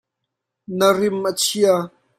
[0.77, 1.75] Na rim a chia.